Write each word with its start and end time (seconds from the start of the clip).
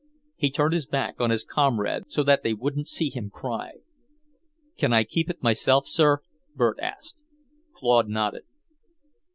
He 0.35 0.49
turned 0.49 0.73
his 0.73 0.87
back 0.87 1.21
on 1.21 1.29
his 1.29 1.43
comrades 1.43 2.07
so 2.09 2.23
that 2.23 2.41
they 2.41 2.55
wouldn't 2.55 2.87
see 2.87 3.11
him 3.11 3.29
cry. 3.29 3.73
"Can 4.75 4.91
I 4.93 5.03
keep 5.03 5.29
it 5.29 5.43
myself, 5.43 5.85
sir?" 5.87 6.23
Bert 6.55 6.79
asked. 6.79 7.21
Claude 7.75 8.09
nodded. 8.09 8.45